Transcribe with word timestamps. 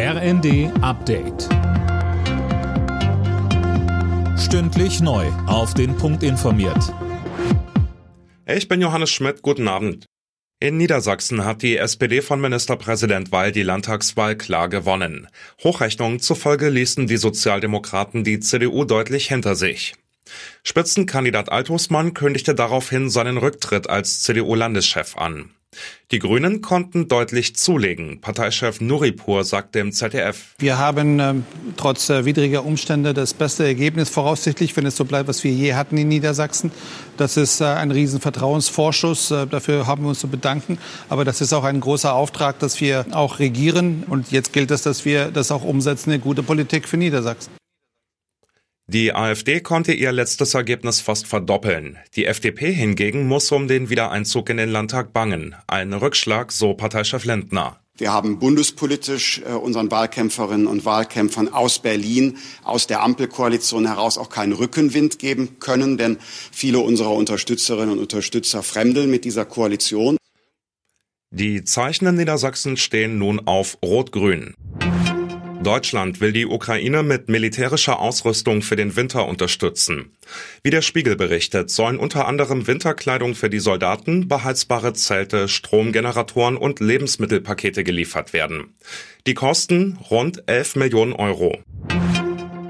RND 0.00 0.70
Update. 0.80 1.48
Stündlich 4.38 5.00
neu. 5.00 5.26
Auf 5.48 5.74
den 5.74 5.96
Punkt 5.96 6.22
informiert. 6.22 6.94
Ich 8.46 8.68
bin 8.68 8.80
Johannes 8.80 9.10
Schmidt. 9.10 9.42
Guten 9.42 9.66
Abend. 9.66 10.06
In 10.60 10.76
Niedersachsen 10.76 11.44
hat 11.44 11.62
die 11.62 11.78
SPD 11.78 12.22
von 12.22 12.40
Ministerpräsident 12.40 13.32
Weil 13.32 13.50
die 13.50 13.64
Landtagswahl 13.64 14.36
klar 14.36 14.68
gewonnen. 14.68 15.26
Hochrechnungen 15.64 16.20
zufolge 16.20 16.68
ließen 16.68 17.08
die 17.08 17.16
Sozialdemokraten 17.16 18.22
die 18.22 18.38
CDU 18.38 18.84
deutlich 18.84 19.26
hinter 19.26 19.56
sich. 19.56 19.96
Spitzenkandidat 20.62 21.50
Altosmann 21.50 22.14
kündigte 22.14 22.54
daraufhin 22.54 23.10
seinen 23.10 23.36
Rücktritt 23.36 23.90
als 23.90 24.22
CDU-Landeschef 24.22 25.16
an. 25.16 25.50
Die 26.10 26.20
Grünen 26.20 26.62
konnten 26.62 27.06
deutlich 27.06 27.54
zulegen. 27.56 28.22
Parteichef 28.22 28.80
Nuripur 28.80 29.44
sagte 29.44 29.80
im 29.80 29.92
ZDF. 29.92 30.54
Wir 30.58 30.78
haben 30.78 31.20
äh, 31.20 31.34
trotz 31.76 32.08
äh, 32.08 32.24
widriger 32.24 32.64
Umstände 32.64 33.12
das 33.12 33.34
beste 33.34 33.66
Ergebnis 33.66 34.08
voraussichtlich, 34.08 34.74
wenn 34.78 34.86
es 34.86 34.96
so 34.96 35.04
bleibt, 35.04 35.28
was 35.28 35.44
wir 35.44 35.52
je 35.52 35.74
hatten 35.74 35.98
in 35.98 36.08
Niedersachsen. 36.08 36.72
Das 37.18 37.36
ist 37.36 37.60
äh, 37.60 37.64
ein 37.64 37.90
Riesenvertrauensvorschuss. 37.90 39.30
Äh, 39.30 39.46
dafür 39.48 39.86
haben 39.86 40.04
wir 40.04 40.08
uns 40.08 40.20
zu 40.20 40.28
bedanken. 40.28 40.78
Aber 41.10 41.26
das 41.26 41.42
ist 41.42 41.52
auch 41.52 41.64
ein 41.64 41.80
großer 41.80 42.14
Auftrag, 42.14 42.58
dass 42.58 42.80
wir 42.80 43.04
auch 43.10 43.38
regieren. 43.38 44.04
Und 44.08 44.32
jetzt 44.32 44.54
gilt 44.54 44.70
es, 44.70 44.82
dass 44.82 45.04
wir 45.04 45.30
das 45.30 45.52
auch 45.52 45.62
umsetzen, 45.62 46.10
eine 46.10 46.20
gute 46.20 46.42
Politik 46.42 46.88
für 46.88 46.96
Niedersachsen. 46.96 47.52
Die 48.90 49.14
AfD 49.14 49.60
konnte 49.60 49.92
ihr 49.92 50.12
letztes 50.12 50.54
Ergebnis 50.54 51.02
fast 51.02 51.26
verdoppeln. 51.26 51.98
Die 52.16 52.24
FDP 52.24 52.72
hingegen 52.72 53.28
muss 53.28 53.52
um 53.52 53.68
den 53.68 53.90
Wiedereinzug 53.90 54.48
in 54.48 54.56
den 54.56 54.70
Landtag 54.70 55.12
bangen. 55.12 55.54
Ein 55.66 55.92
Rückschlag, 55.92 56.50
so 56.52 56.72
Parteichef 56.72 57.26
Lindner. 57.26 57.78
Wir 57.98 58.14
haben 58.14 58.38
bundespolitisch 58.38 59.42
äh, 59.44 59.52
unseren 59.52 59.90
Wahlkämpferinnen 59.90 60.66
und 60.66 60.86
Wahlkämpfern 60.86 61.52
aus 61.52 61.80
Berlin, 61.80 62.38
aus 62.64 62.86
der 62.86 63.02
Ampelkoalition 63.02 63.86
heraus 63.86 64.16
auch 64.16 64.30
keinen 64.30 64.54
Rückenwind 64.54 65.18
geben 65.18 65.58
können, 65.58 65.98
denn 65.98 66.16
viele 66.50 66.78
unserer 66.78 67.12
Unterstützerinnen 67.12 67.90
und 67.90 67.98
Unterstützer 67.98 68.62
fremdeln 68.62 69.10
mit 69.10 69.26
dieser 69.26 69.44
Koalition. 69.44 70.16
Die 71.30 71.62
Zeichen 71.62 72.06
in 72.06 72.14
Niedersachsen 72.14 72.78
stehen 72.78 73.18
nun 73.18 73.46
auf 73.46 73.76
Rot-Grün. 73.84 74.54
Deutschland 75.62 76.20
will 76.20 76.32
die 76.32 76.46
Ukraine 76.46 77.02
mit 77.02 77.28
militärischer 77.28 77.98
Ausrüstung 77.98 78.62
für 78.62 78.76
den 78.76 78.94
Winter 78.94 79.26
unterstützen. 79.26 80.16
Wie 80.62 80.70
der 80.70 80.82
Spiegel 80.82 81.16
berichtet, 81.16 81.70
sollen 81.70 81.98
unter 81.98 82.28
anderem 82.28 82.68
Winterkleidung 82.68 83.34
für 83.34 83.50
die 83.50 83.58
Soldaten, 83.58 84.28
beheizbare 84.28 84.92
Zelte, 84.92 85.48
Stromgeneratoren 85.48 86.56
und 86.56 86.78
Lebensmittelpakete 86.78 87.82
geliefert 87.82 88.32
werden. 88.32 88.74
Die 89.26 89.34
Kosten 89.34 89.98
rund 90.10 90.44
11 90.46 90.76
Millionen 90.76 91.12
Euro. 91.12 91.58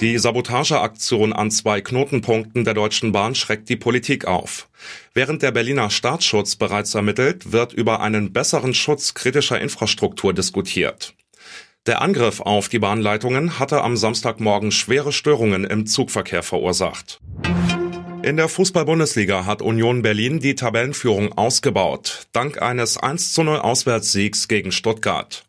Die 0.00 0.18
Sabotageaktion 0.18 1.32
an 1.32 1.50
zwei 1.50 1.80
Knotenpunkten 1.80 2.64
der 2.64 2.74
Deutschen 2.74 3.12
Bahn 3.12 3.34
schreckt 3.34 3.68
die 3.68 3.76
Politik 3.76 4.26
auf. 4.26 4.68
Während 5.12 5.42
der 5.42 5.50
Berliner 5.50 5.90
Staatsschutz 5.90 6.54
bereits 6.54 6.94
ermittelt, 6.94 7.50
wird 7.50 7.72
über 7.72 8.00
einen 8.00 8.32
besseren 8.32 8.74
Schutz 8.74 9.14
kritischer 9.14 9.60
Infrastruktur 9.60 10.34
diskutiert. 10.34 11.14
Der 11.86 12.02
Angriff 12.02 12.40
auf 12.40 12.68
die 12.68 12.80
Bahnleitungen 12.80 13.60
hatte 13.60 13.82
am 13.82 13.96
Samstagmorgen 13.96 14.72
schwere 14.72 15.12
Störungen 15.12 15.64
im 15.64 15.86
Zugverkehr 15.86 16.42
verursacht. 16.42 17.20
In 18.22 18.36
der 18.36 18.48
Fußball-Bundesliga 18.48 19.46
hat 19.46 19.62
Union 19.62 20.02
Berlin 20.02 20.40
die 20.40 20.56
Tabellenführung 20.56 21.38
ausgebaut, 21.38 22.26
dank 22.32 22.60
eines 22.60 22.98
1 22.98 23.32
zu 23.32 23.44
0 23.44 23.58
Auswärtssiegs 23.58 24.48
gegen 24.48 24.72
Stuttgart. 24.72 25.44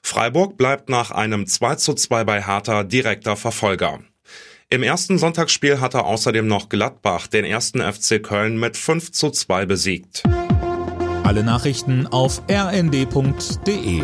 Freiburg 0.00 0.56
bleibt 0.56 0.88
nach 0.88 1.10
einem 1.10 1.46
2 1.46 1.74
zu 1.74 1.92
2 1.92 2.24
bei 2.24 2.42
Hertha 2.42 2.84
direkter 2.84 3.36
Verfolger. 3.36 3.98
Im 4.70 4.82
ersten 4.82 5.18
Sonntagsspiel 5.18 5.80
hatte 5.80 6.06
außerdem 6.06 6.46
noch 6.46 6.70
Gladbach 6.70 7.26
den 7.26 7.44
ersten 7.44 7.82
FC 7.82 8.22
Köln 8.22 8.58
mit 8.58 8.78
5 8.78 9.12
zu 9.12 9.28
2 9.28 9.66
besiegt. 9.66 10.22
Alle 11.22 11.44
Nachrichten 11.44 12.06
auf 12.06 12.42
rnd.de 12.50 14.02